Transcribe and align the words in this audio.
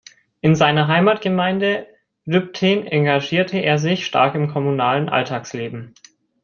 In 0.39 0.55
seiner 0.55 0.87
Heimatgemeinde 0.87 1.85
Lübtheen 2.25 2.87
engagierte 2.87 3.59
er 3.59 3.77
sich 3.77 4.07
stark 4.07 4.33
im 4.33 4.47
kommunalen 4.47 5.09
Alltagsleben. 5.09 5.93